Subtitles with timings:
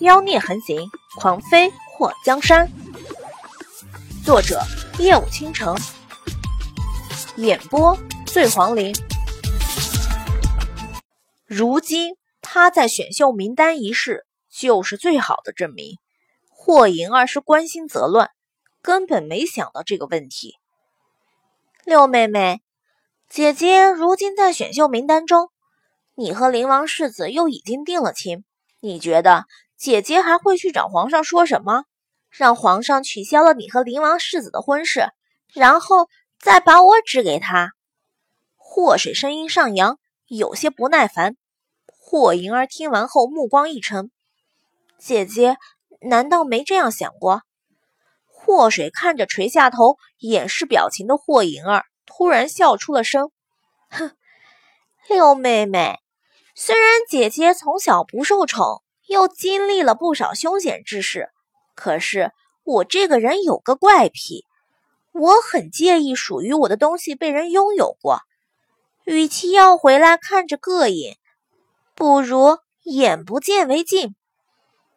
[0.00, 2.70] 妖孽横行，狂飞祸江山。
[4.24, 4.60] 作者：
[4.98, 5.76] 夜舞倾城，
[7.36, 7.96] 演播：
[8.26, 8.94] 醉黄林。
[11.46, 15.98] 如今他在选秀名单一事，就是最好的证明。
[16.48, 18.30] 霍银儿是关心则乱，
[18.82, 20.56] 根本没想到这个问题。
[21.84, 22.60] 六妹妹，
[23.28, 25.50] 姐姐如今在选秀名单中，
[26.16, 28.44] 你和灵王世子又已经定了亲，
[28.80, 29.44] 你觉得
[29.76, 31.84] 姐姐还会去找皇上说什么？
[32.30, 35.08] 让皇上取消了你和灵王世子的婚事，
[35.54, 36.08] 然后
[36.38, 37.72] 再把我指给他？
[38.56, 41.36] 祸水声音上扬，有些不耐烦。
[41.86, 44.10] 霍莹儿听完后，目光一沉
[44.98, 45.56] ：“姐姐
[46.00, 47.42] 难道没这样想过？”
[48.26, 53.30] 祸水看着垂下头掩饰表情的霍莹儿，突然笑出了声
[53.90, 54.12] ：“哼，
[55.08, 55.98] 六妹妹，
[56.54, 61.30] 虽然姐姐从小不受宠，又经历了不少凶险之事，
[61.74, 62.32] 可是
[62.64, 64.44] 我这个人有个怪癖，
[65.12, 68.20] 我很介意属于我的东西被人拥有过。
[69.04, 71.16] 与其要回来看着膈应，
[71.94, 74.14] 不如眼不见为净。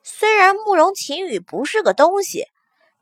[0.04, 2.46] 虽然慕容晴雨不是个东西。”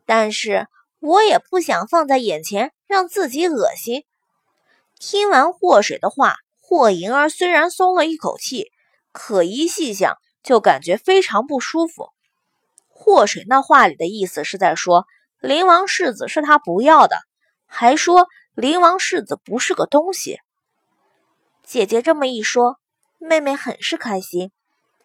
[0.09, 0.67] 但是
[1.01, 4.05] 我也不想放在眼前让自己恶心。
[4.97, 8.71] 听完祸水的话，霍莹儿虽然松了一口气，
[9.11, 10.17] 可一细想
[10.47, 12.09] 就感觉非常不舒服。
[12.87, 15.05] 祸水那话里的意思是在说
[15.41, 17.17] 灵王世子是他不要的，
[17.65, 20.39] 还说灵王世子不是个东西。
[21.63, 22.77] 姐姐这么一说，
[23.17, 24.51] 妹妹很是开心。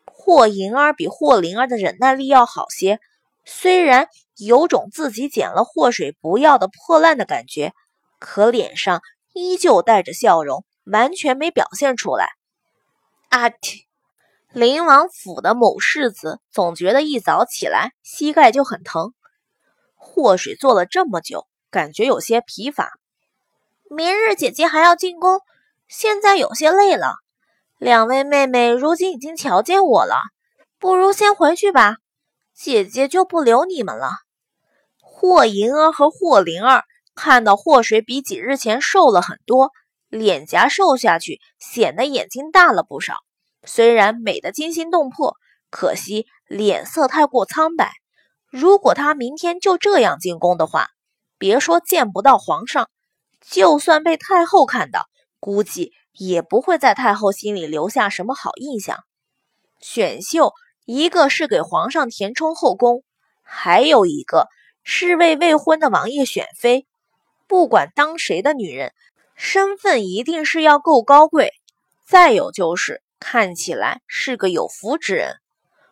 [0.05, 3.01] 霍银儿比霍灵儿的忍耐力要好些。
[3.45, 4.07] 虽然
[4.37, 7.73] 有种自己捡了祸水不要的破烂的感觉，
[8.21, 9.03] 可脸上
[9.35, 12.29] 依旧带着笑容，完全没表现出来。
[13.31, 13.53] 阿啊！
[14.55, 19.15] 灵王府的某世子总觉得一早起来膝盖就很疼。
[19.97, 22.91] 祸水做了这么久，感觉有些疲乏。
[23.89, 25.41] 明日姐姐还要进宫，
[25.89, 27.15] 现在有些累了。
[27.79, 30.17] 两位妹妹如今已经瞧见我了，
[30.79, 31.97] 不如先回去吧。
[32.55, 34.11] 姐姐就不留你们了。
[35.01, 39.71] 霍银儿和霍灵儿看到霍水比几日前瘦了很多，
[40.11, 43.17] 脸颊瘦下去，显得眼睛大了不少。
[43.65, 45.37] 虽然美得惊心动魄，
[45.71, 47.93] 可惜脸色太过苍白。
[48.51, 50.89] 如果她明天就这样进宫的话，
[51.39, 52.91] 别说见不到皇上，
[53.41, 55.07] 就算被太后看到，
[55.41, 58.99] 估计也不会在太后心里留下什么好印象。
[59.81, 60.53] 选秀。
[60.85, 63.05] 一个是给皇上填充后宫，
[63.45, 64.49] 还有一个
[64.83, 66.89] 是为未婚的王爷选妃。
[67.47, 68.93] 不管当谁的女人，
[69.37, 71.53] 身份一定是要够高贵，
[72.05, 75.37] 再有就是看起来是个有福之人。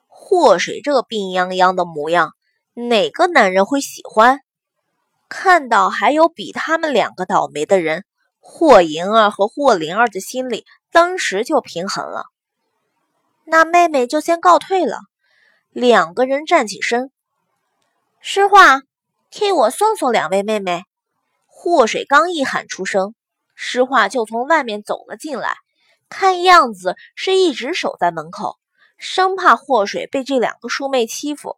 [0.08, 2.34] 祸水这病殃殃的模样，
[2.74, 4.41] 哪个男人会喜欢？
[5.28, 8.04] 看到还有比他们两个倒霉的人，
[8.40, 12.24] 霍莹儿和霍灵儿的心里当时就平衡了。
[13.44, 14.98] 那妹妹就先告退了。
[15.70, 17.12] 两个人站起身，
[18.20, 18.82] 诗画，
[19.30, 20.82] 替我送送两位妹妹。
[21.46, 23.14] 祸水刚一喊出声，
[23.54, 25.54] 诗画就从外面走了进来，
[26.10, 28.59] 看样子是一直守在门口，
[28.98, 31.56] 生怕祸水被这两个叔妹欺负。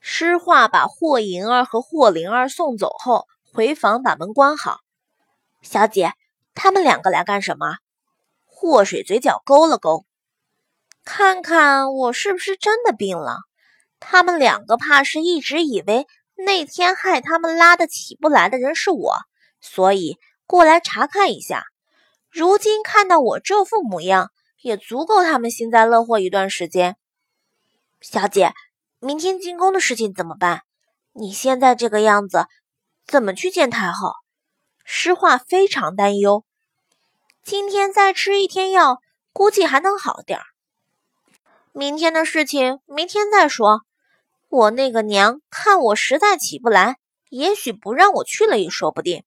[0.00, 4.78] 诗画把霍银儿和霍灵儿送走后，回房把门关好。
[5.62, 6.12] 小姐，
[6.54, 7.76] 他们两个来干什么？
[8.46, 10.06] 祸水嘴角勾了勾。
[11.04, 13.38] 看看我是不是真的病了？
[13.98, 16.06] 他们两个怕是一直以为
[16.36, 19.16] 那天害他们拉的起不来的人是我，
[19.60, 21.64] 所以过来查看一下。
[22.32, 24.30] 如今看到我这副模样，
[24.62, 26.96] 也足够他们幸灾乐祸一段时间。
[28.00, 28.54] 小姐，
[29.00, 30.62] 明天进宫的事情怎么办？
[31.12, 32.46] 你现在这个样子，
[33.06, 34.14] 怎么去见太后？
[34.82, 36.42] 诗画非常担忧。
[37.42, 39.02] 今天再吃一天药，
[39.34, 40.46] 估计还能好点儿。
[41.72, 43.82] 明天的事情明天再说。
[44.48, 46.96] 我那个娘看我实在起不来，
[47.28, 49.22] 也许不让我去了也说不定。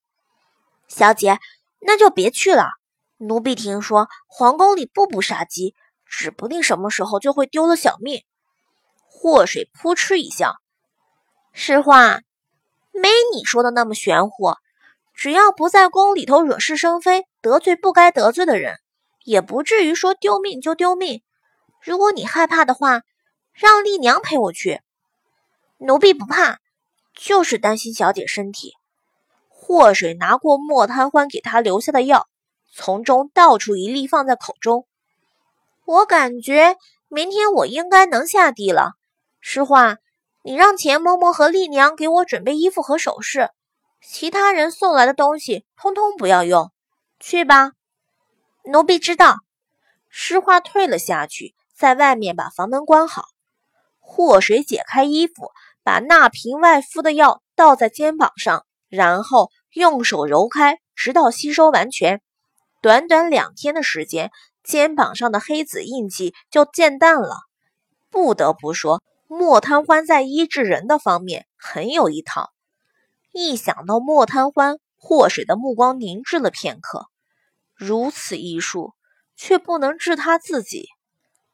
[0.88, 1.38] 小姐，
[1.82, 2.70] 那就别去了。
[3.18, 5.74] 奴婢听说皇宫里步步杀机，
[6.06, 8.24] 指不定什么时候就会丢了小命。
[9.08, 10.56] 祸水扑哧一笑
[11.54, 12.20] ：“实话，
[12.92, 14.54] 没你说的那么玄乎。
[15.14, 18.76] 只要不在宫里头惹是生非，得罪不该得罪的人，
[19.24, 21.22] 也不至于说丢命就丢命。”
[21.82, 23.02] 如果你害怕的话，
[23.54, 24.82] 让丽娘陪我去。
[25.78, 26.58] 奴婢不怕，
[27.14, 28.74] 就是担心小姐身体。
[29.48, 32.28] 祸水拿过莫贪欢给她留下的药，
[32.78, 34.86] 从中倒出一粒放在口中。
[35.86, 36.76] 我感觉
[37.08, 38.96] 明天我应该能下地了，
[39.40, 39.98] 诗画，
[40.44, 43.50] 你让钱嬷嬷和丽娘给我准备衣服和首饰，
[44.02, 46.72] 其他人送来的东西通通不要用。
[47.18, 47.72] 去吧。
[48.66, 49.38] 奴婢知道。
[50.10, 53.26] 诗画退了下去，在外面把房门关好。
[54.00, 55.52] 祸水解开衣服，
[55.84, 62.22] 把那瓶外敷的药倒在肩膀上，然后用手揉开，直到吸收完全。
[62.86, 64.30] 短短两天的时间，
[64.64, 67.36] 肩膀上的黑紫印记就渐淡了。
[68.12, 69.02] 不得不说。
[69.28, 72.52] 莫贪欢在医治人的方面很有一套。
[73.32, 77.08] 一想到莫贪欢，祸水的目光凝滞了片刻。
[77.74, 78.94] 如此医术，
[79.36, 80.86] 却不能治他自己。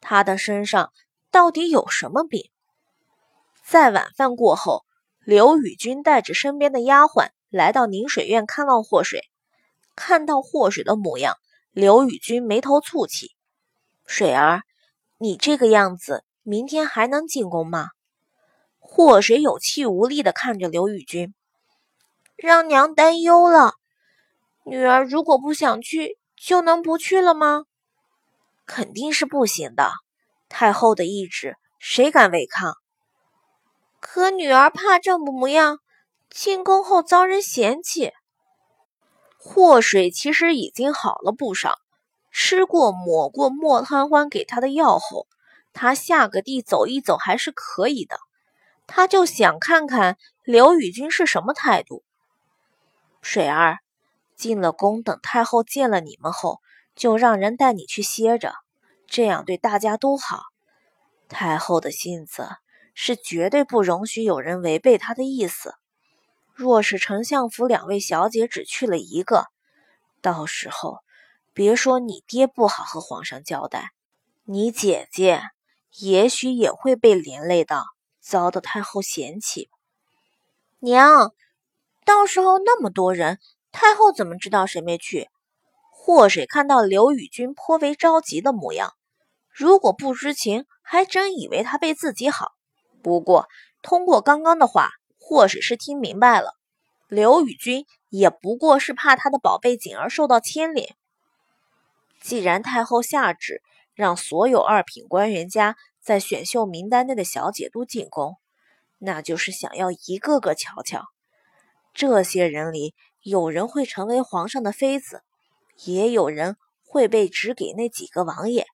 [0.02, 0.92] 他的身上
[1.32, 2.52] 到底有什么病？
[3.66, 4.84] 在晚饭过后，
[5.24, 9.22] 刘宇君带着身边的丫鬟来到宁水院看望祸水。
[10.04, 11.38] 看到祸水的模样，
[11.74, 13.36] 刘宇君眉头蹙起
[14.08, 14.64] ：“水儿，
[15.20, 17.90] 你这个样子。”明天还能进宫吗？
[18.80, 21.36] 祸水有气无力地看着刘宇君，
[22.36, 23.76] 让娘担忧了。
[24.66, 27.66] 女儿如果不想去，就能不去了吗？
[28.66, 29.92] 肯定是不行的。
[30.50, 32.74] 太后的意志，谁敢违抗？
[34.00, 35.78] 可女儿怕这模样，
[36.32, 38.12] 进宫后遭人嫌弃。
[39.44, 41.80] 祸水其实已经好了不少，
[42.30, 45.26] 吃过抹过莫贪欢给他的药后。
[45.74, 48.20] 他下个地走一走还是可以的，
[48.86, 52.04] 他就想看看刘宇君是什么态度。
[53.24, 53.80] 水儿
[54.36, 56.60] 进了宫，等太后见了你们后，
[56.96, 58.54] 就让人带你去歇着，
[59.08, 60.44] 这样对大家都好。
[61.28, 62.48] 太后的性子
[62.94, 65.74] 是绝对不容许有人违背她的意思。
[66.62, 69.48] 若是丞相府两位小姐只去了一个，
[70.22, 71.00] 到时候
[71.54, 73.94] 别说你爹不好和皇上交代，
[74.44, 75.42] 你姐姐。
[75.98, 77.84] 也许也会被连累到，
[78.20, 79.72] 遭到太后嫌弃。
[80.78, 81.34] 娘，
[82.06, 83.40] 到时候那么多人，
[83.72, 85.30] 太后怎么知道谁没去？
[85.90, 88.94] 祸水看到刘宇君颇为着急的模样，
[89.50, 92.52] 如果不知情，还真以为他被自己好。
[93.02, 93.48] 不过
[93.82, 94.92] 通过刚刚的话，
[95.32, 96.58] 或许是听明白了，
[97.08, 100.98] 刘宇君也不过是怕他的宝贝锦儿受到牵连。
[102.20, 103.62] 既然太后下旨。
[103.94, 108.38] 让所有二品官员家在选秀名单内的小姐都进宫，
[108.98, 111.04] 那就是想要一个个瞧瞧。
[111.94, 115.22] 这些人里，有人会成为皇上的妃子，
[115.84, 116.56] 也有人
[116.86, 118.66] 会被指给那几个王爷。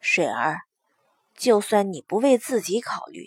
[0.00, 0.60] 水儿，
[1.36, 3.26] 就算你不为自己考虑，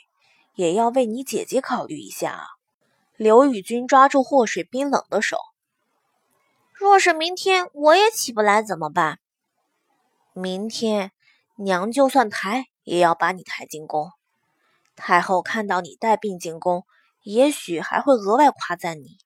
[0.60, 2.48] 也要为你姐姐考虑一下啊！
[3.16, 5.38] 刘宇君抓住祸水冰冷的手。
[6.74, 9.20] 若是明天我也起不来怎么办？
[10.34, 11.14] 明天，
[11.56, 14.12] 娘就算抬，也要把你抬进宫。
[14.98, 16.84] 太后看到你带病进宫，
[17.24, 19.18] 也许还会额外夸赞你。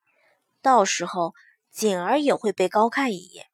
[0.62, 1.33] 到时候，
[1.71, 3.47] 锦儿也会被高看一眼。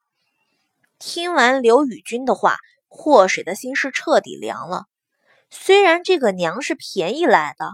[0.98, 2.58] 听完刘宇君的话，
[2.90, 4.88] 祸水的心是彻底凉了。
[5.50, 7.70] 虽然这个娘是便宜来的，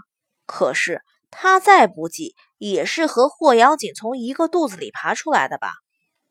[0.45, 1.01] 可是
[1.31, 5.73] 她再不济，也是和霍瑶锦从一个肚子里爬出来的吧？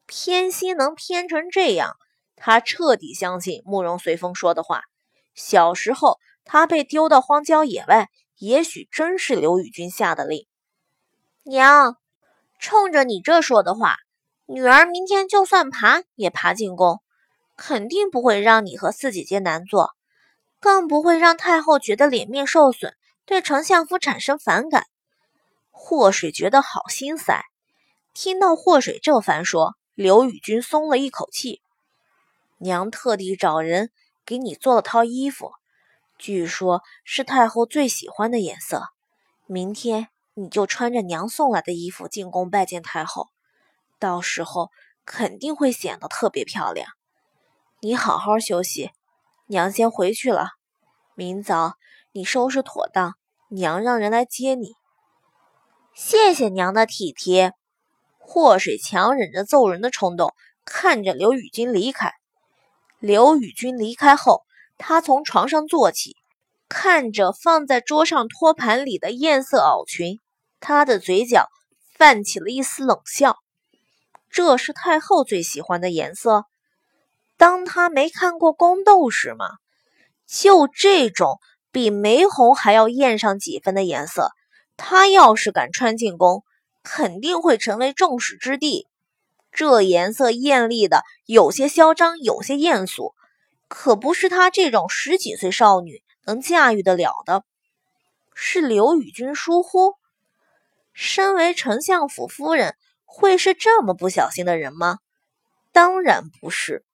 [0.07, 1.97] 偏心能偏成这样？
[2.37, 4.83] 他彻底相信慕容随风说的话。
[5.35, 10.47] 小时候，他被丢到荒郊野外，也许真是刘宇君下的令。
[11.45, 11.97] 娘，
[12.59, 13.97] 冲着你这说的话，
[14.47, 17.01] 女儿明天就算爬也爬进宫，
[17.57, 19.94] 肯定不会让你和四姐姐难做，
[20.65, 22.95] 更不会让太后觉得脸面受损，
[23.27, 24.87] 对丞相府产生反感。
[25.71, 27.45] 祸水觉得好心塞，
[28.15, 31.61] 听到祸水这番说，刘宇君松了一口气。
[32.57, 33.91] 娘特地找人
[34.25, 35.53] 给你做了套衣服，
[36.17, 38.89] 据说是太后最喜欢的颜色。
[39.45, 43.29] 明天你就穿着娘送来的衣服进宫拜见太后，
[43.99, 44.71] 到时候
[45.05, 46.89] 肯定会显得特别漂亮。
[47.81, 48.93] 你好好休息，
[49.47, 50.49] 娘先回去了。
[51.15, 51.75] 明早
[52.13, 53.15] 你收拾妥当，
[53.49, 54.73] 娘让人来接你。
[55.95, 57.53] 谢谢娘的体贴。
[58.19, 60.33] 祸水强忍着揍人的冲动，
[60.65, 62.13] 看着刘雨君离开。
[62.99, 64.45] 刘宇君离开后，
[64.79, 66.17] 他从床上坐起，
[66.69, 70.21] 看着放在桌上托盘里的艳色袄裙，
[70.59, 71.49] 他的嘴角
[71.99, 73.37] 泛起了一丝冷笑。
[74.31, 76.47] 这是太后最喜欢的颜色。
[77.45, 79.45] 当他没看过宫斗时吗？
[80.27, 84.31] 就这种比玫红还要艳上几分的颜色，
[84.79, 86.43] 他要是敢穿进宫，
[86.83, 88.89] 肯定会成为众矢之的。
[89.53, 93.15] 这颜色艳丽的，有些嚣张，有些艳俗，
[93.69, 97.45] 可不是他这种十几岁少女能驾驭得了的。
[98.33, 99.97] 是刘宇君疏忽？
[100.95, 102.75] 身为丞相府夫人，
[103.05, 104.97] 会是这么不小心的人吗？
[105.73, 106.87] 当然不是。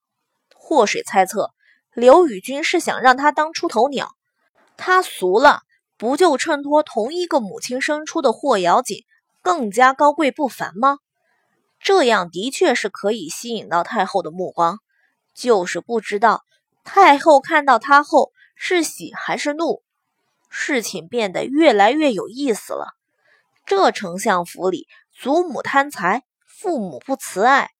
[0.71, 1.50] 祸水猜测，
[1.95, 4.12] 刘宇君是想让他当出头鸟，
[4.77, 5.62] 他俗了，
[5.97, 9.03] 不就衬托同一个母亲生出的霍瑶锦
[9.43, 10.99] 更加高贵不凡吗？
[11.81, 14.79] 这样的确是可以吸引到太后的目光，
[15.35, 16.45] 就是不知道
[16.85, 19.83] 太后看到他后是喜还是怒。
[20.50, 22.95] 事情变得越来越有意思了。
[23.67, 24.87] 这丞相府里，
[25.19, 27.73] 祖母贪财，父母不慈爱，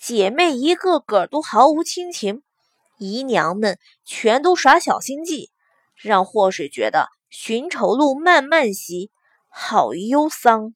[0.00, 2.42] 姐妹一个个都毫无亲情，
[2.98, 5.50] 姨娘们全都耍小心计，
[5.96, 9.10] 让祸水觉得寻仇路漫漫兮，
[9.48, 10.74] 好忧桑。